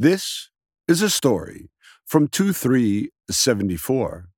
This 0.00 0.50
is 0.86 1.02
a 1.02 1.10
story 1.10 1.70
from 2.06 2.28
2374, 2.28 4.28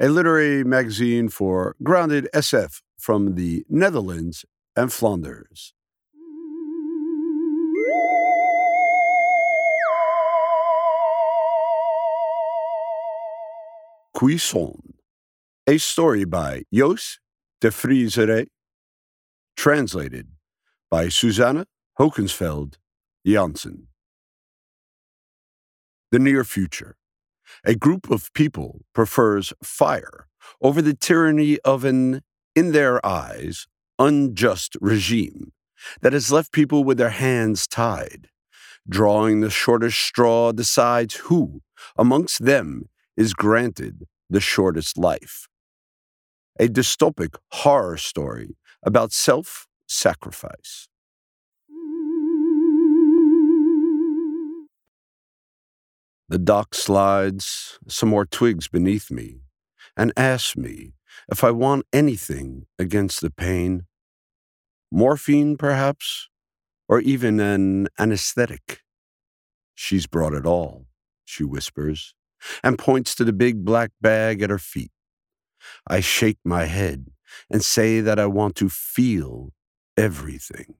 a 0.00 0.08
literary 0.08 0.64
magazine 0.64 1.28
for 1.28 1.76
grounded 1.82 2.26
SF 2.34 2.80
from 2.98 3.34
the 3.34 3.66
Netherlands 3.68 4.46
and 4.74 4.90
Flanders. 4.90 5.74
Cuisson, 14.14 14.94
a 15.66 15.76
story 15.76 16.24
by 16.24 16.62
Jos 16.72 17.18
de 17.60 17.68
Vriezere, 17.68 18.46
translated 19.54 20.28
by 20.90 21.10
Susanne 21.10 21.66
Hokensveld 21.98 22.78
Janssen. 23.26 23.88
The 26.10 26.18
near 26.18 26.44
future. 26.44 26.96
A 27.64 27.74
group 27.74 28.10
of 28.10 28.32
people 28.34 28.84
prefers 28.94 29.52
fire 29.62 30.28
over 30.60 30.80
the 30.80 30.94
tyranny 30.94 31.58
of 31.60 31.84
an, 31.84 32.22
in 32.54 32.72
their 32.72 33.04
eyes, 33.04 33.66
unjust 33.98 34.76
regime 34.80 35.52
that 36.00 36.12
has 36.12 36.32
left 36.32 36.52
people 36.52 36.84
with 36.84 36.98
their 36.98 37.10
hands 37.10 37.66
tied. 37.66 38.28
Drawing 38.88 39.40
the 39.40 39.50
shortest 39.50 39.98
straw 39.98 40.52
decides 40.52 41.14
who, 41.16 41.62
amongst 41.96 42.44
them, 42.44 42.88
is 43.16 43.32
granted 43.32 44.04
the 44.28 44.40
shortest 44.40 44.98
life. 44.98 45.48
A 46.58 46.68
dystopic 46.68 47.36
horror 47.50 47.96
story 47.96 48.56
about 48.82 49.12
self 49.12 49.66
sacrifice. 49.88 50.88
The 56.34 56.38
doc 56.40 56.74
slides 56.74 57.78
some 57.86 58.08
more 58.08 58.26
twigs 58.26 58.66
beneath 58.66 59.08
me 59.08 59.36
and 59.96 60.12
asks 60.16 60.56
me 60.56 60.94
if 61.30 61.44
I 61.44 61.52
want 61.52 61.86
anything 61.92 62.66
against 62.76 63.20
the 63.20 63.30
pain. 63.30 63.86
Morphine, 64.90 65.56
perhaps, 65.56 66.28
or 66.88 66.98
even 66.98 67.38
an 67.38 67.86
anesthetic. 68.00 68.80
She's 69.76 70.08
brought 70.08 70.34
it 70.34 70.44
all, 70.44 70.86
she 71.24 71.44
whispers, 71.44 72.16
and 72.64 72.80
points 72.80 73.14
to 73.14 73.24
the 73.24 73.32
big 73.32 73.64
black 73.64 73.92
bag 74.00 74.42
at 74.42 74.50
her 74.50 74.58
feet. 74.58 74.90
I 75.86 76.00
shake 76.00 76.38
my 76.44 76.64
head 76.64 77.12
and 77.48 77.64
say 77.64 78.00
that 78.00 78.18
I 78.18 78.26
want 78.26 78.56
to 78.56 78.68
feel 78.68 79.52
everything. 79.96 80.74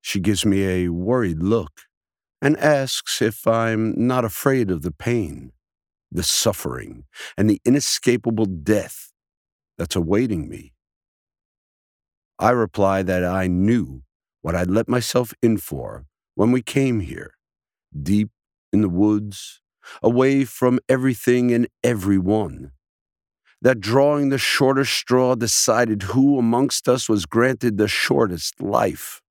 She 0.00 0.18
gives 0.18 0.44
me 0.44 0.64
a 0.66 0.88
worried 0.88 1.40
look 1.40 1.82
and 2.40 2.56
asks 2.58 3.22
if 3.22 3.46
I'm 3.46 3.94
not 3.96 4.24
afraid 4.24 4.70
of 4.70 4.82
the 4.82 4.90
pain, 4.90 5.52
the 6.10 6.22
suffering, 6.22 7.04
and 7.36 7.48
the 7.48 7.60
inescapable 7.64 8.46
death 8.46 9.12
that's 9.78 9.96
awaiting 9.96 10.48
me. 10.48 10.72
I 12.38 12.50
reply 12.50 13.02
that 13.02 13.24
I 13.24 13.46
knew 13.46 14.02
what 14.42 14.54
I'd 14.54 14.70
let 14.70 14.88
myself 14.88 15.32
in 15.42 15.56
for 15.56 16.04
when 16.34 16.52
we 16.52 16.62
came 16.62 17.00
here, 17.00 17.32
deep 18.00 18.30
in 18.72 18.82
the 18.82 18.88
woods, 18.88 19.62
away 20.02 20.44
from 20.44 20.78
everything 20.88 21.52
and 21.52 21.68
everyone. 21.82 22.72
That 23.62 23.80
drawing 23.80 24.28
the 24.28 24.38
shortest 24.38 24.92
straw 24.92 25.34
decided 25.34 26.02
who 26.02 26.38
amongst 26.38 26.88
us 26.88 27.08
was 27.08 27.24
granted 27.24 27.78
the 27.78 27.88
shortest 27.88 28.60
life 28.60 29.22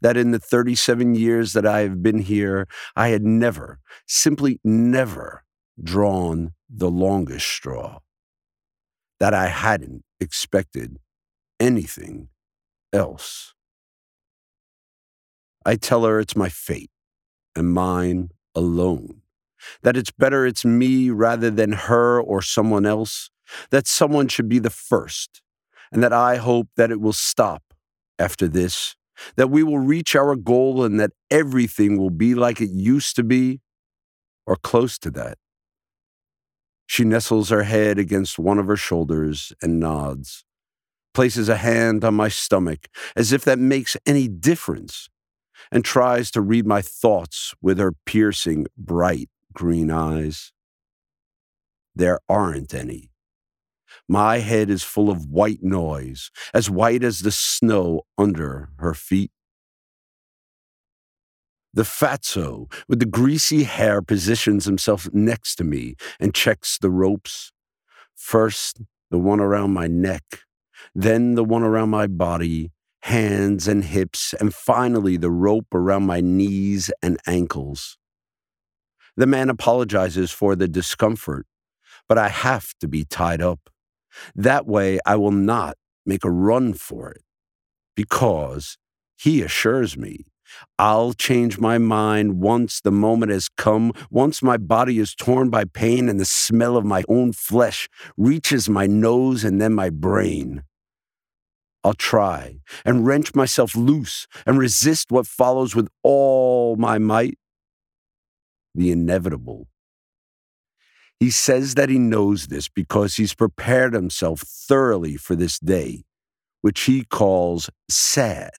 that 0.00 0.16
in 0.16 0.30
the 0.30 0.38
37 0.38 1.14
years 1.14 1.52
that 1.52 1.66
I 1.66 1.80
have 1.80 2.02
been 2.02 2.20
here, 2.20 2.66
I 2.96 3.08
had 3.08 3.22
never, 3.22 3.78
simply 4.06 4.60
never, 4.64 5.44
drawn 5.82 6.52
the 6.68 6.90
longest 6.90 7.46
straw. 7.46 8.00
That 9.18 9.34
I 9.34 9.48
hadn't 9.48 10.02
expected 10.18 10.96
anything 11.58 12.28
else. 12.92 13.54
I 15.64 15.76
tell 15.76 16.04
her 16.04 16.18
it's 16.20 16.36
my 16.36 16.48
fate 16.48 16.90
and 17.54 17.72
mine 17.72 18.30
alone. 18.54 19.20
That 19.82 19.96
it's 19.96 20.10
better 20.10 20.46
it's 20.46 20.64
me 20.64 21.10
rather 21.10 21.50
than 21.50 21.72
her 21.72 22.18
or 22.20 22.40
someone 22.40 22.86
else. 22.86 23.30
That 23.70 23.86
someone 23.86 24.28
should 24.28 24.48
be 24.48 24.58
the 24.58 24.70
first. 24.70 25.42
And 25.92 26.02
that 26.02 26.12
I 26.12 26.36
hope 26.36 26.68
that 26.76 26.90
it 26.90 27.00
will 27.00 27.12
stop 27.12 27.62
after 28.18 28.48
this 28.48 28.96
that 29.36 29.50
we 29.50 29.62
will 29.62 29.78
reach 29.78 30.14
our 30.14 30.36
goal 30.36 30.84
and 30.84 30.98
that 31.00 31.12
everything 31.30 31.98
will 31.98 32.10
be 32.10 32.34
like 32.34 32.60
it 32.60 32.70
used 32.70 33.16
to 33.16 33.22
be 33.22 33.60
or 34.46 34.56
close 34.56 34.98
to 34.98 35.10
that. 35.12 35.38
She 36.86 37.04
nestles 37.04 37.50
her 37.50 37.62
head 37.62 37.98
against 37.98 38.38
one 38.38 38.58
of 38.58 38.66
her 38.66 38.76
shoulders 38.76 39.52
and 39.62 39.78
nods, 39.78 40.44
places 41.14 41.48
a 41.48 41.56
hand 41.56 42.04
on 42.04 42.14
my 42.14 42.28
stomach 42.28 42.88
as 43.14 43.32
if 43.32 43.44
that 43.44 43.58
makes 43.58 43.96
any 44.06 44.26
difference, 44.26 45.08
and 45.70 45.84
tries 45.84 46.30
to 46.32 46.40
read 46.40 46.66
my 46.66 46.82
thoughts 46.82 47.54
with 47.62 47.78
her 47.78 47.92
piercing, 48.06 48.66
bright 48.76 49.28
green 49.52 49.90
eyes. 49.90 50.52
There 51.94 52.18
aren't 52.28 52.74
any. 52.74 53.09
My 54.10 54.38
head 54.38 54.70
is 54.70 54.82
full 54.82 55.08
of 55.08 55.26
white 55.26 55.62
noise, 55.62 56.32
as 56.52 56.68
white 56.68 57.04
as 57.04 57.20
the 57.20 57.30
snow 57.30 58.02
under 58.18 58.70
her 58.78 58.92
feet. 58.92 59.30
The 61.72 61.84
fatso 61.84 62.68
with 62.88 62.98
the 62.98 63.06
greasy 63.06 63.62
hair 63.62 64.02
positions 64.02 64.64
himself 64.64 65.08
next 65.12 65.54
to 65.56 65.64
me 65.64 65.94
and 66.18 66.34
checks 66.34 66.76
the 66.76 66.90
ropes. 66.90 67.52
First, 68.16 68.82
the 69.12 69.18
one 69.18 69.38
around 69.38 69.74
my 69.74 69.86
neck, 69.86 70.24
then 70.92 71.36
the 71.36 71.44
one 71.44 71.62
around 71.62 71.90
my 71.90 72.08
body, 72.08 72.72
hands 73.02 73.68
and 73.68 73.84
hips, 73.84 74.34
and 74.40 74.52
finally 74.52 75.18
the 75.18 75.30
rope 75.30 75.72
around 75.72 76.02
my 76.02 76.20
knees 76.20 76.90
and 77.00 77.16
ankles. 77.28 77.96
The 79.16 79.28
man 79.28 79.50
apologizes 79.50 80.32
for 80.32 80.56
the 80.56 80.66
discomfort, 80.66 81.46
but 82.08 82.18
I 82.18 82.28
have 82.28 82.74
to 82.80 82.88
be 82.88 83.04
tied 83.04 83.40
up. 83.40 83.70
That 84.34 84.66
way, 84.66 84.98
I 85.06 85.16
will 85.16 85.32
not 85.32 85.76
make 86.06 86.24
a 86.24 86.30
run 86.30 86.74
for 86.74 87.10
it 87.10 87.22
because 87.94 88.76
he 89.16 89.42
assures 89.42 89.96
me 89.96 90.24
I'll 90.78 91.12
change 91.12 91.58
my 91.58 91.78
mind 91.78 92.40
once 92.40 92.80
the 92.80 92.90
moment 92.90 93.32
has 93.32 93.48
come, 93.48 93.92
once 94.10 94.42
my 94.42 94.56
body 94.56 94.98
is 94.98 95.14
torn 95.14 95.50
by 95.50 95.64
pain 95.64 96.08
and 96.08 96.18
the 96.18 96.24
smell 96.24 96.76
of 96.76 96.84
my 96.84 97.04
own 97.08 97.32
flesh 97.32 97.88
reaches 98.16 98.68
my 98.68 98.86
nose 98.86 99.44
and 99.44 99.60
then 99.60 99.74
my 99.74 99.90
brain. 99.90 100.64
I'll 101.82 101.94
try 101.94 102.60
and 102.84 103.06
wrench 103.06 103.34
myself 103.34 103.74
loose 103.74 104.26
and 104.44 104.58
resist 104.58 105.10
what 105.10 105.26
follows 105.26 105.74
with 105.74 105.88
all 106.02 106.76
my 106.76 106.98
might. 106.98 107.38
The 108.74 108.90
inevitable 108.90 109.68
he 111.20 111.30
says 111.30 111.74
that 111.74 111.90
he 111.90 111.98
knows 111.98 112.46
this 112.46 112.68
because 112.68 113.16
he's 113.16 113.34
prepared 113.34 113.92
himself 113.92 114.40
thoroughly 114.40 115.16
for 115.16 115.36
this 115.36 115.58
day, 115.58 116.04
which 116.62 116.80
he 116.82 117.04
calls 117.04 117.68
sad, 117.90 118.52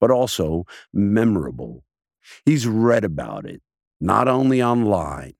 but 0.00 0.12
also 0.12 0.64
memorable. 0.92 1.82
He's 2.44 2.68
read 2.68 3.02
about 3.02 3.44
it, 3.44 3.60
not 4.00 4.28
only 4.28 4.62
online, 4.62 5.34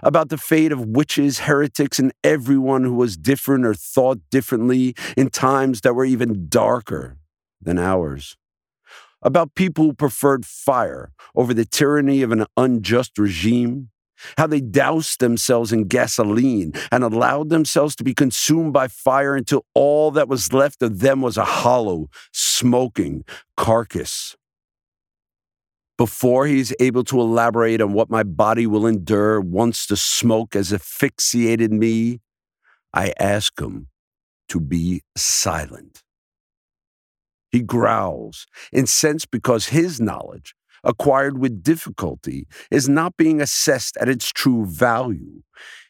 about 0.00 0.28
the 0.28 0.38
fate 0.38 0.70
of 0.70 0.86
witches, 0.86 1.40
heretics, 1.40 1.98
and 1.98 2.12
everyone 2.22 2.84
who 2.84 2.94
was 2.94 3.16
different 3.16 3.66
or 3.66 3.74
thought 3.74 4.20
differently 4.30 4.94
in 5.16 5.30
times 5.30 5.80
that 5.80 5.94
were 5.94 6.04
even 6.04 6.48
darker 6.48 7.18
than 7.60 7.78
ours. 7.78 8.36
About 9.22 9.56
people 9.56 9.86
who 9.86 9.92
preferred 9.92 10.46
fire 10.46 11.10
over 11.34 11.52
the 11.52 11.64
tyranny 11.64 12.22
of 12.22 12.30
an 12.30 12.46
unjust 12.56 13.18
regime 13.18 13.90
how 14.38 14.46
they 14.46 14.60
doused 14.60 15.20
themselves 15.20 15.72
in 15.72 15.84
gasoline 15.84 16.72
and 16.90 17.04
allowed 17.04 17.48
themselves 17.48 17.96
to 17.96 18.04
be 18.04 18.14
consumed 18.14 18.72
by 18.72 18.88
fire 18.88 19.36
until 19.36 19.64
all 19.74 20.10
that 20.10 20.28
was 20.28 20.52
left 20.52 20.82
of 20.82 21.00
them 21.00 21.22
was 21.22 21.36
a 21.36 21.44
hollow, 21.44 22.08
smoking 22.32 23.24
carcass. 23.56 24.36
Before 25.98 26.46
he's 26.46 26.74
able 26.78 27.04
to 27.04 27.20
elaborate 27.20 27.80
on 27.80 27.94
what 27.94 28.10
my 28.10 28.22
body 28.22 28.66
will 28.66 28.86
endure 28.86 29.40
once 29.40 29.86
the 29.86 29.96
smoke 29.96 30.52
has 30.52 30.72
asphyxiated 30.72 31.72
me, 31.72 32.20
I 32.92 33.14
ask 33.18 33.58
him 33.58 33.88
to 34.48 34.60
be 34.60 35.02
silent. 35.16 36.02
He 37.50 37.62
growls, 37.62 38.46
incensed 38.72 39.30
because 39.30 39.68
his 39.68 40.00
knowledge 40.00 40.54
acquired 40.86 41.36
with 41.36 41.62
difficulty, 41.62 42.46
is 42.70 42.88
not 42.88 43.16
being 43.18 43.42
assessed 43.42 43.98
at 43.98 44.08
its 44.08 44.32
true 44.32 44.64
value. 44.64 45.42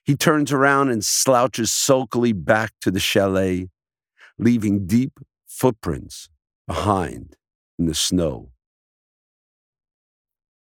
He 0.02 0.16
turns 0.16 0.52
around 0.52 0.90
and 0.90 1.04
slouches 1.04 1.70
sulkily 1.70 2.32
back 2.32 2.72
to 2.80 2.90
the 2.90 2.98
chalet, 3.00 3.68
leaving 4.38 4.86
deep 4.86 5.20
footprints 5.46 6.28
behind 6.66 7.36
in 7.78 7.86
the 7.86 7.94
snow. 7.94 8.50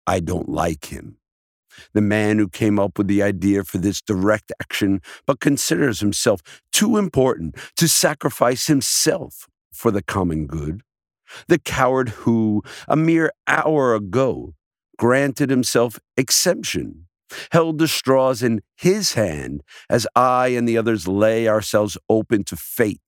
I 0.06 0.21
don't 0.21 0.49
like 0.49 0.87
him. 0.87 1.17
The 1.93 2.00
man 2.00 2.38
who 2.38 2.49
came 2.49 2.79
up 2.79 2.99
with 2.99 3.06
the 3.06 3.23
idea 3.23 3.65
for 3.65 3.79
this 3.79 4.00
direct 4.00 4.53
action, 4.61 5.00
but 5.26 5.41
considers 5.41 6.00
himself 6.00 6.41
too 6.73 6.97
important 6.97 7.56
to 7.76 7.88
sacrifice 7.88 8.67
himself 8.67 9.47
for 9.73 9.91
the 9.91 10.03
common 10.03 10.47
good. 10.47 10.83
The 11.49 11.59
coward 11.59 12.11
who, 12.11 12.62
a 12.88 12.97
mere 12.97 13.32
hour 13.47 13.94
ago, 13.94 14.55
granted 14.99 15.50
himself 15.50 15.99
exemption, 16.17 17.06
held 17.53 17.79
the 17.79 17.88
straws 17.88 18.43
in 18.43 18.61
his 18.77 19.15
hand 19.15 19.62
as 19.88 20.06
I 20.15 20.49
and 20.49 20.69
the 20.69 20.77
others 20.77 21.09
lay 21.09 21.49
ourselves 21.49 21.97
open 22.09 22.44
to 22.44 22.56
fate, 22.56 23.00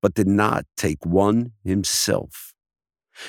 but 0.00 0.14
did 0.14 0.28
not 0.28 0.64
take 0.76 1.04
one 1.04 1.52
himself. 1.64 2.54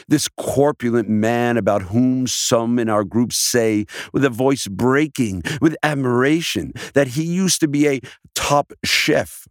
This 0.08 0.28
corpulent 0.28 1.10
man 1.10 1.58
about 1.58 1.84
whom 1.84 2.28
some 2.28 2.78
in 2.78 2.90
our 2.90 3.04
group 3.04 3.32
say, 3.32 3.86
with 4.14 4.26
a 4.26 4.30
voice 4.30 4.68
breaking 4.68 5.44
with 5.62 5.76
admiration, 5.82 6.74
that 6.94 7.10
he 7.10 7.24
used 7.24 7.60
to 7.62 7.68
be 7.68 7.88
a 7.88 8.02
top 8.36 8.74
chef, 8.84 9.48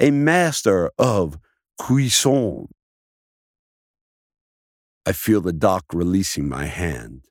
a 0.00 0.10
master 0.10 0.90
of 0.98 1.38
cuisson. 1.78 2.68
I 5.08 5.12
feel 5.12 5.40
the 5.40 5.54
doc 5.54 5.84
releasing 5.94 6.50
my 6.50 6.66
hand. 6.66 7.22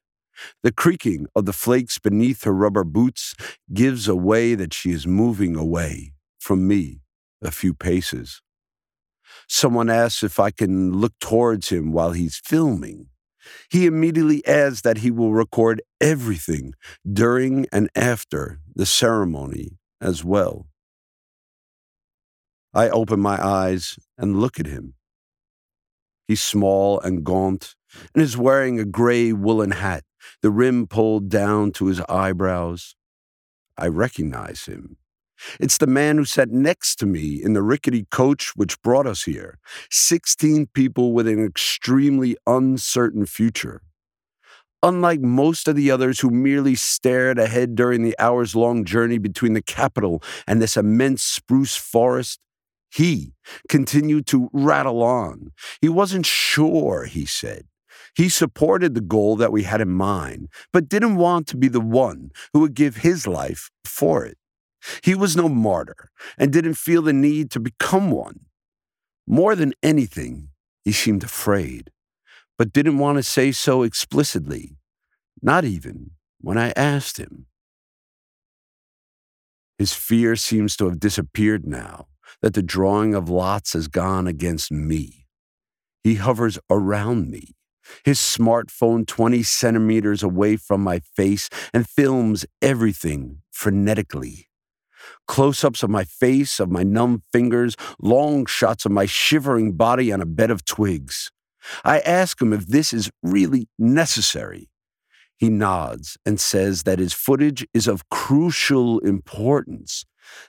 The 0.64 0.72
creaking 0.72 1.28
of 1.36 1.46
the 1.46 1.54
flakes 1.54 2.00
beneath 2.00 2.44
her 2.44 2.52
rubber 2.52 2.84
boots 2.84 3.36
gives 3.72 4.08
away 4.08 4.56
that 4.56 4.74
she 4.74 4.90
is 4.90 5.06
moving 5.06 5.56
away 5.56 6.14
from 6.40 6.68
me 6.68 7.02
a 7.40 7.52
few 7.52 7.76
paces. 7.76 8.42
Someone 9.48 9.92
asks 9.92 10.24
if 10.24 10.40
I 10.40 10.50
can 10.50 10.92
look 10.94 11.14
towards 11.20 11.70
him 11.70 11.92
while 11.92 12.14
he's 12.14 12.42
filming. 12.44 13.10
He 13.70 13.86
immediately 13.86 14.44
adds 14.48 14.82
that 14.82 14.98
he 14.98 15.12
will 15.12 15.34
record 15.36 15.84
everything 16.02 16.74
during 17.06 17.68
and 17.72 17.92
after 17.96 18.60
the 18.76 18.88
ceremony 18.88 19.78
as 20.02 20.24
well. 20.24 20.66
I 22.74 22.90
open 22.90 23.20
my 23.20 23.38
eyes 23.40 24.00
and 24.18 24.42
look 24.42 24.60
at 24.60 24.66
him. 24.66 24.97
He's 26.28 26.44
small 26.44 27.00
and 27.00 27.24
gaunt 27.24 27.76
and 28.14 28.22
is 28.22 28.38
wearing 28.38 28.80
a 28.80 28.86
gray 28.86 29.32
woolen 29.32 29.72
hat, 29.72 30.04
the 30.42 30.52
rim 30.52 30.88
pulled 30.88 31.30
down 31.30 31.72
to 31.74 31.86
his 31.86 32.02
eyebrows. 32.02 32.96
I 33.78 33.88
recognize 33.88 34.66
him. 34.66 34.98
It's 35.60 35.78
the 35.78 35.88
man 35.88 36.18
who 36.18 36.26
sat 36.26 36.50
next 36.50 36.96
to 36.98 37.06
me 37.06 37.42
in 37.42 37.54
the 37.54 37.62
rickety 37.62 38.08
coach 38.10 38.54
which 38.56 38.82
brought 38.82 39.06
us 39.06 39.24
here. 39.24 39.60
16 39.92 40.68
people 40.74 41.14
with 41.14 41.28
an 41.28 41.44
extremely 41.44 42.36
uncertain 42.48 43.26
future. 43.26 43.82
Unlike 44.84 45.22
most 45.22 45.68
of 45.68 45.76
the 45.76 45.92
others 45.92 46.20
who 46.20 46.30
merely 46.30 46.76
stared 46.76 47.40
ahead 47.40 47.76
during 47.76 48.04
the 48.04 48.16
hours 48.20 48.56
long 48.56 48.84
journey 48.84 49.18
between 49.18 49.54
the 49.54 49.62
capital 49.62 50.22
and 50.48 50.62
this 50.62 50.78
immense 50.78 51.24
spruce 51.24 51.76
forest, 51.76 52.40
he 52.90 53.34
continued 53.68 54.26
to 54.28 54.50
rattle 54.54 55.04
on. 55.04 55.52
He 55.82 55.90
wasn't 55.90 56.26
sure, 56.26 57.06
he 57.06 57.26
said. 57.26 57.66
He 58.16 58.30
supported 58.30 58.96
the 58.96 59.02
goal 59.02 59.36
that 59.36 59.52
we 59.52 59.64
had 59.64 59.82
in 59.82 59.92
mind, 59.92 60.50
but 60.74 60.90
didn't 60.90 61.18
want 61.18 61.48
to 61.48 61.58
be 61.58 61.68
the 61.68 61.82
one 61.82 62.32
who 62.54 62.62
would 62.62 62.74
give 62.74 62.98
his 62.98 63.28
life 63.28 63.70
for 63.86 64.26
it. 64.26 64.38
He 65.04 65.14
was 65.16 65.36
no 65.36 65.50
martyr 65.50 66.10
and 66.38 66.52
didn't 66.52 66.76
feel 66.76 67.02
the 67.02 67.14
need 67.14 67.52
to 67.52 67.60
become 67.60 68.12
one. 68.12 68.42
More 69.28 69.56
than 69.56 69.74
anything, 69.84 70.50
he 70.84 70.92
seemed 70.92 71.24
afraid, 71.24 71.92
but 72.58 72.74
didn't 72.74 72.98
want 72.98 73.18
to 73.18 73.24
say 73.24 73.52
so 73.52 73.84
explicitly, 73.84 74.78
not 75.42 75.66
even 75.66 76.12
when 76.40 76.58
I 76.58 76.72
asked 76.76 77.18
him. 77.18 77.48
His 79.78 79.94
fear 79.94 80.36
seems 80.36 80.76
to 80.78 80.86
have 80.86 81.00
disappeared 81.00 81.68
now 81.68 82.08
that 82.42 82.54
the 82.54 82.64
drawing 82.64 83.14
of 83.14 83.30
lots 83.30 83.74
has 83.74 83.88
gone 83.88 84.28
against 84.28 84.72
me. 84.72 85.26
He 86.04 86.16
hovers 86.16 86.60
around 86.70 87.30
me, 87.30 87.56
his 88.06 88.20
smartphone 88.20 89.06
20 89.06 89.44
centimeters 89.44 90.24
away 90.24 90.56
from 90.58 90.82
my 90.82 91.00
face, 91.00 91.50
and 91.74 91.88
films 91.88 92.46
everything 92.62 93.42
frenetically 93.54 94.48
close 95.28 95.64
ups 95.64 95.84
of 95.84 95.90
my 95.90 96.04
face, 96.04 96.60
of 96.60 96.72
my 96.72 96.84
numb 96.84 97.24
fingers, 97.32 97.76
long 98.02 98.46
shots 98.46 98.86
of 98.86 98.92
my 98.92 99.06
shivering 99.06 99.74
body 99.74 100.12
on 100.12 100.22
a 100.22 100.26
bed 100.26 100.52
of 100.52 100.66
twigs. 100.66 101.32
I 101.84 102.00
ask 102.00 102.42
him 102.42 102.54
if 102.54 102.68
this 102.68 102.94
is 102.94 103.12
really 103.22 103.68
necessary. 103.78 104.70
He 105.38 105.50
nods 105.50 106.18
and 106.26 106.40
says 106.40 106.84
that 106.84 107.00
his 107.00 107.14
footage 107.14 107.68
is 107.74 107.88
of 107.88 108.10
crucial 108.10 109.00
importance, 109.00 110.06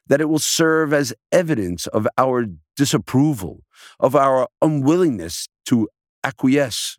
that 0.06 0.20
it 0.20 0.28
will 0.28 0.38
serve 0.38 0.92
as 0.92 1.14
evidence 1.32 1.86
of 1.88 2.06
our 2.16 2.46
disapproval, 2.76 3.64
of 4.00 4.14
our 4.14 4.48
unwillingness 4.62 5.48
to 5.66 5.88
acquiesce 6.24 6.98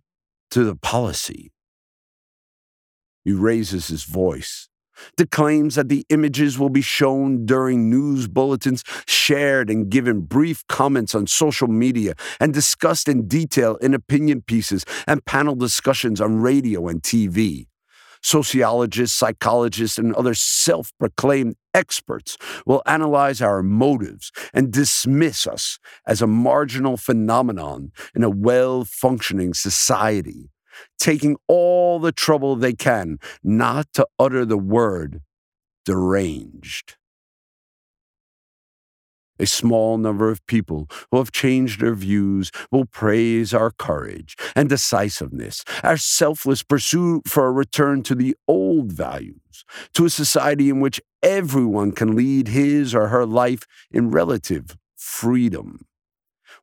to 0.52 0.64
the 0.64 0.76
policy. 0.76 1.52
He 3.24 3.34
raises 3.34 3.88
his 3.88 4.04
voice 4.04 4.70
declaims 5.18 5.76
that 5.76 5.90
the 5.90 6.06
images 6.10 6.58
will 6.58 6.70
be 6.70 6.82
shown 6.82 7.46
during 7.46 7.90
news 7.90 8.28
bulletins, 8.28 8.84
shared 9.08 9.70
and 9.70 9.90
given 9.90 10.22
brief 10.22 10.66
comments 10.68 11.16
on 11.16 11.28
social 11.28 11.68
media, 11.68 12.14
and 12.40 12.54
discussed 12.54 13.08
in 13.08 13.28
detail 13.28 13.76
in 13.78 13.94
opinion 13.94 14.42
pieces 14.42 14.86
and 15.08 15.26
panel 15.26 15.56
discussions 15.56 16.22
on 16.22 16.42
radio 16.42 16.88
and 16.88 17.02
TV. 17.02 17.68
Sociologists, 18.22 19.18
psychologists, 19.18 19.98
and 19.98 20.14
other 20.16 20.34
self 20.34 20.92
proclaimed 21.00 21.56
experts 21.74 22.38
will 22.66 22.82
analyze 22.86 23.42
our 23.42 23.62
motives 23.64 24.32
and 24.54 24.72
dismiss 24.72 25.48
us 25.48 25.80
as 26.06 26.22
a 26.22 26.28
marginal 26.28 26.98
phenomenon 26.98 27.92
in 28.16 28.24
a 28.24 28.30
well 28.30 28.86
functioning 28.86 29.54
society 29.54 30.50
taking 30.98 31.36
all 31.48 32.00
the 32.00 32.12
trouble 32.12 32.56
they 32.56 32.74
can 32.74 33.20
not 33.44 33.92
to 33.94 34.08
utter 34.18 34.46
the 34.46 34.58
word 34.58 35.22
deranged. 35.86 36.96
A 39.40 39.46
small 39.46 39.98
number 39.98 40.30
of 40.30 40.46
people 40.48 40.90
who 41.12 41.18
have 41.18 41.32
changed 41.32 41.82
their 41.82 41.96
views 41.96 42.52
will 42.72 42.86
praise 42.86 43.54
our 43.54 43.72
courage 43.72 44.36
and 44.56 44.70
decisiveness, 44.70 45.64
our 45.84 45.98
selfless 45.98 46.64
pursuit 46.64 47.28
for 47.28 47.48
a 47.48 47.52
return 47.52 48.04
to 48.04 48.16
the 48.16 48.36
old 48.48 48.92
values, 48.92 49.64
to 49.94 50.06
a 50.06 50.10
society 50.10 50.70
in 50.70 50.80
which 50.80 51.02
everyone 51.24 51.92
can 51.92 52.16
lead 52.16 52.50
his 52.50 52.94
or 52.94 53.08
her 53.08 53.26
life 53.26 53.64
in 53.92 54.12
relative 54.12 54.78
freedom 54.96 55.86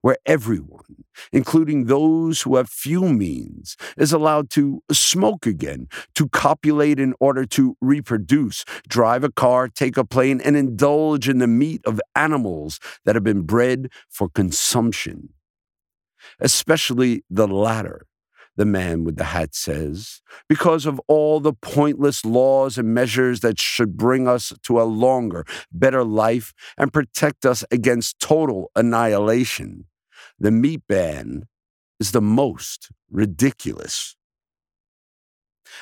where 0.07 0.19
everyone, 0.25 1.03
including 1.33 1.87
those 1.87 2.43
who 2.43 2.55
have 2.55 2.69
few 2.69 3.09
means, 3.09 3.77
is 3.97 4.13
allowed 4.13 4.49
to 4.49 4.81
smoke 4.93 5.47
again, 5.47 5.89
to 6.15 6.29
copulate 6.29 7.01
in 7.01 7.13
order 7.19 7.45
to 7.45 7.77
reproduce, 7.81 8.65
drive 8.87 9.25
a 9.25 9.33
car, 9.33 9.67
take 9.67 9.97
a 9.97 10.05
plane, 10.05 10.41
and 10.41 10.57
indulge 10.57 11.29
in 11.29 11.39
the 11.39 11.49
meat 11.49 11.81
of 11.85 12.01
animals 12.15 12.79
that 13.05 13.17
have 13.17 13.25
been 13.25 13.43
bred 13.43 13.89
for 14.09 14.29
consumption. 14.29 15.31
Especially 16.39 17.25
the 17.29 17.49
latter 17.49 18.07
the 18.57 18.65
man 18.65 19.05
with 19.05 19.17
the 19.17 19.25
hat 19.25 19.55
says, 19.55 20.23
because 20.49 20.87
of 20.87 21.01
all 21.09 21.41
the 21.41 21.53
pointless 21.53 22.25
laws 22.25 22.79
and 22.79 22.95
measures 22.95 23.41
that 23.41 23.61
should 23.61 23.97
bring 23.97 24.27
us 24.27 24.53
to 24.63 24.81
a 24.81 24.85
longer, 24.85 25.45
better 25.71 26.03
life 26.03 26.55
and 26.79 26.91
protect 26.93 27.45
us 27.45 27.65
against 27.71 28.19
total 28.19 28.71
annihilation. 28.75 29.85
The 30.39 30.51
meat 30.51 30.83
ban 30.89 31.45
is 31.99 32.13
the 32.13 32.21
most 32.21 32.91
ridiculous. 33.11 34.17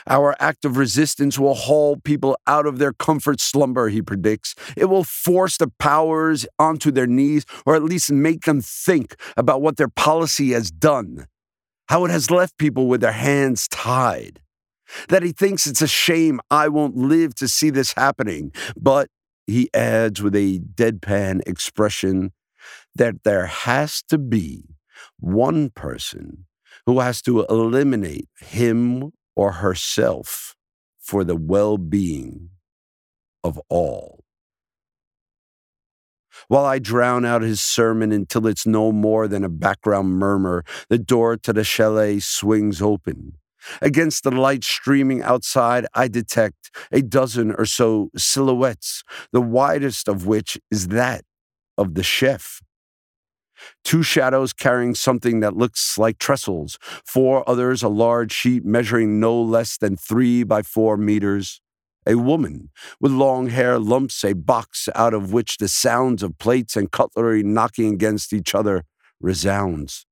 Our 0.07 0.35
act 0.41 0.65
of 0.65 0.77
resistance 0.77 1.39
will 1.39 1.55
haul 1.55 1.97
people 1.97 2.39
out 2.47 2.67
of 2.67 2.79
their 2.79 2.93
comfort 2.93 3.41
slumber, 3.41 3.89
he 3.89 4.01
predicts. 4.01 4.55
It 4.77 4.87
will 4.87 5.05
force 5.05 5.57
the 5.57 5.71
powers 5.79 6.47
onto 6.59 6.91
their 6.91 7.07
knees, 7.07 7.45
or 7.67 7.77
at 7.77 7.83
least 7.83 8.11
make 8.11 8.45
them 8.45 8.61
think 8.61 9.17
about 9.37 9.61
what 9.61 9.77
their 9.77 9.89
policy 9.89 10.53
has 10.53 10.71
done 10.71 11.27
how 11.89 12.05
it 12.05 12.11
has 12.11 12.31
left 12.31 12.59
people 12.59 12.87
with 12.87 13.01
their 13.01 13.13
hands 13.13 13.69
tied. 13.69 14.41
That 15.09 15.23
he 15.23 15.33
thinks 15.33 15.67
it's 15.67 15.83
a 15.83 15.89
shame 15.89 16.41
I 16.51 16.69
won't 16.69 16.97
live 16.97 17.35
to 17.37 17.49
see 17.49 17.71
this 17.71 17.95
happening. 17.95 18.53
But 18.77 19.09
he 19.47 19.71
adds 19.75 20.23
with 20.23 20.35
a 20.35 20.61
deadpan 20.61 21.41
expression 21.47 22.33
that 22.95 23.25
there 23.25 23.47
has 23.47 24.03
to 24.09 24.19
be 24.19 24.65
one 25.19 25.71
person 25.71 26.47
who 26.87 27.01
has 27.01 27.23
to 27.23 27.45
eliminate 27.45 28.29
him 28.39 29.13
or 29.37 29.53
herself 29.53 30.55
for 31.01 31.25
the 31.25 31.37
well 31.37 31.79
being 31.79 32.51
of 33.43 33.61
all. 33.69 34.25
While 36.49 36.65
I 36.65 36.79
drown 36.79 37.25
out 37.25 37.43
his 37.43 37.61
sermon 37.61 38.11
until 38.11 38.47
it's 38.47 38.67
no 38.67 38.93
more 38.93 39.29
than 39.29 39.45
a 39.45 39.49
background 39.49 40.19
murmur, 40.19 40.65
the 40.89 40.99
door 40.99 41.37
to 41.39 41.53
the 41.53 41.65
chalet 41.65 42.19
swings 42.21 42.83
open. 42.83 43.35
Against 43.81 44.25
the 44.25 44.31
light 44.31 44.63
streaming 44.65 45.23
outside, 45.23 45.87
I 45.95 46.09
detect 46.09 46.71
a 46.93 47.01
dozen 47.03 47.53
or 47.53 47.65
so 47.65 48.11
silhouettes, 48.17 49.03
the 49.33 49.41
widest 49.41 50.09
of 50.09 50.27
which 50.27 50.59
is 50.71 50.89
that 50.89 51.25
of 51.79 51.95
the 51.95 52.03
chef. 52.03 52.61
Two 53.85 54.03
shadows 54.03 54.53
carrying 54.53 54.95
something 54.95 55.41
that 55.41 55.57
looks 55.57 55.99
like 55.99 56.19
trestles, 56.19 56.79
four 57.05 57.49
others 57.49 57.83
a 57.83 57.89
large 57.89 58.33
sheet 58.33 58.65
measuring 58.65 59.21
no 59.21 59.41
less 59.41 59.77
than 59.77 59.97
three 59.97 60.43
by 60.43 60.63
four 60.63 60.97
meters. 60.97 61.61
A 62.07 62.17
woman 62.17 62.71
with 63.01 63.13
long 63.13 63.49
hair 63.49 63.79
lumps 63.79 64.25
a 64.25 64.35
box 64.35 64.89
out 64.95 65.15
of 65.15 65.33
which 65.33 65.57
the 65.57 65.69
sounds 65.69 66.23
of 66.23 66.39
plates 66.39 66.77
and 66.77 66.91
cutlery 66.91 67.43
knocking 67.43 67.95
against 67.95 68.33
each 68.33 68.55
other 68.55 68.85
resounds. 69.21 70.05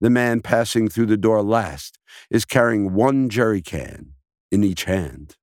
The 0.00 0.10
man 0.10 0.40
passing 0.40 0.88
through 0.88 1.06
the 1.06 1.16
door 1.16 1.42
last 1.42 1.98
is 2.30 2.44
carrying 2.44 2.92
one 2.92 3.28
jerry 3.28 3.62
can 3.62 4.14
in 4.50 4.64
each 4.64 4.84
hand. 4.84 5.36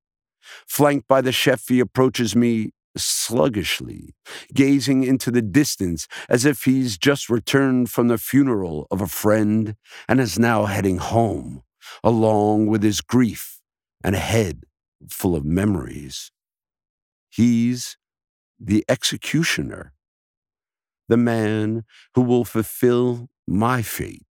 Flanked 0.67 1.07
by 1.07 1.21
the 1.21 1.31
chef, 1.31 1.67
he 1.67 1.79
approaches 1.79 2.35
me 2.35 2.71
sluggishly, 2.97 4.15
gazing 4.53 5.03
into 5.03 5.31
the 5.31 5.41
distance 5.41 6.07
as 6.27 6.45
if 6.45 6.63
he's 6.63 6.97
just 6.97 7.29
returned 7.29 7.89
from 7.89 8.07
the 8.07 8.17
funeral 8.17 8.87
of 8.91 9.01
a 9.01 9.07
friend 9.07 9.75
and 10.07 10.19
is 10.19 10.39
now 10.39 10.65
heading 10.65 10.97
home, 10.97 11.63
along 12.03 12.67
with 12.67 12.83
his 12.83 13.01
grief 13.01 13.61
and 14.03 14.15
a 14.15 14.19
head 14.19 14.63
full 15.09 15.35
of 15.35 15.45
memories. 15.45 16.31
He's 17.29 17.97
the 18.59 18.83
executioner, 18.89 19.93
the 21.07 21.17
man 21.17 21.85
who 22.15 22.21
will 22.21 22.43
fulfill 22.43 23.29
my 23.47 23.81
fate, 23.81 24.25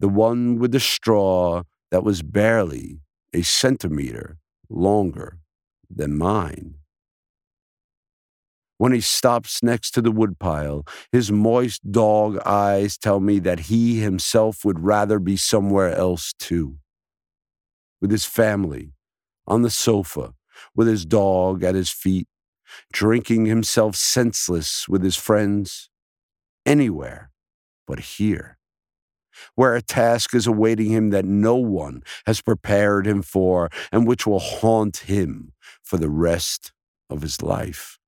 the 0.00 0.08
one 0.08 0.58
with 0.58 0.72
the 0.72 0.80
straw 0.80 1.62
that 1.90 2.04
was 2.04 2.22
barely 2.22 3.00
a 3.32 3.42
centimeter 3.42 4.38
longer 4.68 5.38
than 5.90 6.16
mine. 6.16 6.76
When 8.76 8.92
he 8.92 9.00
stops 9.00 9.62
next 9.62 9.92
to 9.92 10.02
the 10.02 10.10
woodpile, 10.10 10.84
his 11.12 11.30
moist 11.30 11.92
dog 11.92 12.38
eyes 12.44 12.98
tell 12.98 13.20
me 13.20 13.38
that 13.40 13.60
he 13.60 14.00
himself 14.00 14.64
would 14.64 14.80
rather 14.80 15.18
be 15.18 15.36
somewhere 15.36 15.94
else 15.94 16.32
too. 16.38 16.78
With 18.00 18.10
his 18.10 18.24
family, 18.24 18.92
on 19.46 19.62
the 19.62 19.70
sofa, 19.70 20.34
with 20.74 20.88
his 20.88 21.06
dog 21.06 21.62
at 21.62 21.74
his 21.74 21.90
feet, 21.90 22.26
drinking 22.92 23.46
himself 23.46 23.94
senseless 23.94 24.88
with 24.88 25.02
his 25.02 25.16
friends, 25.16 25.88
anywhere 26.66 27.30
but 27.86 28.00
here, 28.00 28.58
where 29.54 29.76
a 29.76 29.82
task 29.82 30.34
is 30.34 30.46
awaiting 30.46 30.90
him 30.90 31.10
that 31.10 31.24
no 31.24 31.54
one 31.56 32.02
has 32.26 32.40
prepared 32.40 33.06
him 33.06 33.22
for 33.22 33.70
and 33.92 34.06
which 34.06 34.26
will 34.26 34.40
haunt 34.40 34.98
him 34.98 35.52
for 35.82 35.96
the 35.96 36.10
rest 36.10 36.72
of 37.08 37.22
his 37.22 37.42
life. 37.42 37.98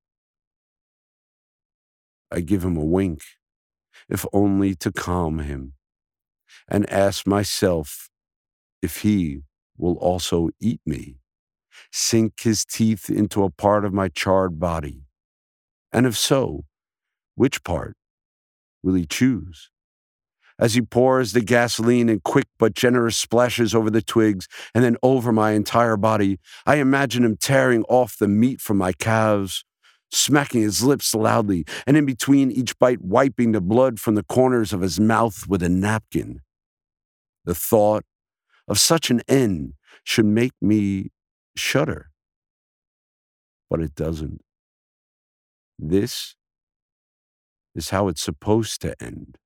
I 2.30 2.40
give 2.40 2.64
him 2.64 2.76
a 2.76 2.85
wink, 2.85 3.21
if 4.09 4.25
only 4.33 4.75
to 4.76 4.92
calm 4.92 5.38
him, 5.38 5.75
and 6.68 6.88
ask 6.90 7.26
myself 7.26 8.09
if 8.83 9.02
he 9.02 9.42
will 9.76 9.97
also 9.99 10.50
eat 10.61 10.80
me, 10.85 11.16
sink 11.92 12.40
his 12.40 12.64
teeth 12.64 13.09
into 13.11 13.45
a 13.45 13.50
part 13.50 13.85
of 13.85 13.92
my 13.92 14.09
charred 14.09 14.59
body, 14.59 15.02
and 15.92 16.06
if 16.06 16.16
so, 16.16 16.64
which 17.35 17.62
part 17.64 17.97
will 18.83 18.95
he 18.95 19.06
choose? 19.06 19.71
As 20.59 20.75
he 20.75 20.80
pours 20.80 21.33
the 21.33 21.42
gasoline 21.42 22.09
in 22.09 22.21
quick 22.21 22.47
but 22.59 22.75
generous 22.75 23.16
splashes 23.16 23.75
over 23.75 23.90
the 23.90 24.00
twigs 24.00 24.49
and 24.75 24.83
then 24.83 24.97
over 25.02 25.30
my 25.30 25.52
entire 25.52 25.99
body, 25.99 26.38
I 26.64 26.76
imagine 26.76 27.25
him 27.25 27.37
tearing 27.37 27.85
off 27.85 28.16
the 28.16 28.28
meat 28.28 28.61
from 28.62 28.78
my 28.78 28.92
calves, 28.92 29.64
smacking 30.10 30.62
his 30.62 30.82
lips 30.82 31.14
loudly, 31.14 31.64
and 31.86 31.96
in 31.96 32.06
between 32.06 32.50
each 32.50 32.78
bite, 32.78 33.02
wiping 33.02 33.52
the 33.52 33.60
blood 33.60 33.98
from 34.00 34.14
the 34.14 34.22
corners 34.22 34.72
of 34.72 34.80
his 34.80 35.00
mouth 35.00 35.46
with 35.48 35.62
a 35.62 35.68
napkin. 35.68 36.40
The 37.44 37.54
thought 37.54 38.04
of 38.68 38.78
such 38.78 39.10
an 39.10 39.22
end 39.28 39.75
should 40.04 40.26
make 40.26 40.52
me 40.60 41.10
shudder. 41.56 42.10
But 43.70 43.80
it 43.80 43.94
doesn't. 43.94 44.42
This 45.78 46.36
is 47.75 47.90
how 47.90 48.08
it's 48.08 48.22
supposed 48.22 48.80
to 48.82 49.00
end. 49.02 49.38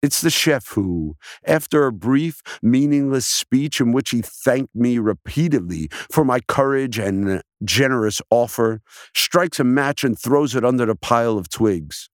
It's 0.00 0.20
the 0.20 0.30
chef 0.30 0.68
who, 0.68 1.16
after 1.44 1.86
a 1.86 1.92
brief, 1.92 2.40
meaningless 2.62 3.26
speech 3.26 3.80
in 3.80 3.90
which 3.90 4.10
he 4.10 4.22
thanked 4.22 4.74
me 4.74 4.98
repeatedly 4.98 5.88
for 6.10 6.24
my 6.24 6.38
courage 6.40 6.98
and 6.98 7.42
generous 7.64 8.22
offer, 8.30 8.80
strikes 9.12 9.58
a 9.58 9.64
match 9.64 10.04
and 10.04 10.16
throws 10.16 10.54
it 10.54 10.64
under 10.64 10.86
the 10.86 10.94
pile 10.94 11.36
of 11.36 11.48
twigs. 11.48 12.10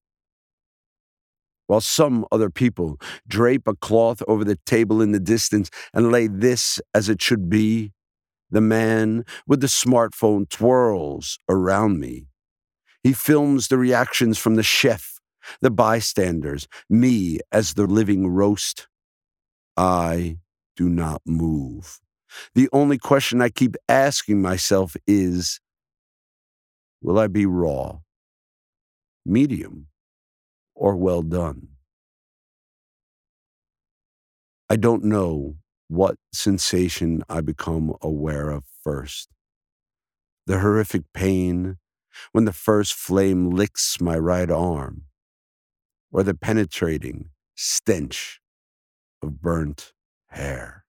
While 1.67 1.81
some 1.81 2.25
other 2.31 2.49
people 2.49 2.99
drape 3.27 3.67
a 3.67 3.75
cloth 3.75 4.21
over 4.27 4.43
the 4.43 4.57
table 4.65 5.01
in 5.01 5.11
the 5.11 5.19
distance 5.19 5.69
and 5.93 6.11
lay 6.11 6.27
this 6.27 6.79
as 6.93 7.07
it 7.07 7.21
should 7.21 7.49
be, 7.49 7.91
the 8.49 8.61
man 8.61 9.25
with 9.47 9.61
the 9.61 9.67
smartphone 9.67 10.49
twirls 10.49 11.37
around 11.49 11.99
me. 11.99 12.27
He 13.03 13.13
films 13.13 13.67
the 13.67 13.77
reactions 13.77 14.39
from 14.39 14.55
the 14.55 14.63
chef 14.63 15.14
the 15.61 15.71
bystanders, 15.71 16.67
me 16.89 17.39
as 17.51 17.73
the 17.73 17.87
living 17.87 18.27
roast. 18.27 18.87
I 19.77 20.37
do 20.75 20.89
not 20.89 21.21
move. 21.25 21.99
The 22.53 22.69
only 22.73 22.97
question 22.97 23.41
I 23.41 23.49
keep 23.49 23.75
asking 23.87 24.41
myself 24.41 24.95
is 25.07 25.59
Will 27.01 27.19
I 27.19 27.27
be 27.27 27.45
raw, 27.45 27.99
medium, 29.25 29.87
or 30.73 30.95
well 30.95 31.21
done? 31.21 31.67
I 34.69 34.75
don't 34.75 35.03
know 35.03 35.57
what 35.87 36.17
sensation 36.33 37.23
I 37.29 37.41
become 37.41 37.95
aware 38.01 38.49
of 38.49 38.63
first. 38.83 39.29
The 40.47 40.59
horrific 40.59 41.03
pain 41.13 41.77
when 42.31 42.45
the 42.45 42.53
first 42.53 42.93
flame 42.93 43.51
licks 43.51 44.01
my 44.01 44.17
right 44.17 44.49
arm 44.49 45.03
or 46.15 46.23
the 46.23 46.33
penetrating 46.33 47.29
stench 47.55 48.39
of 49.21 49.41
burnt 49.41 49.91
hair. 50.27 50.84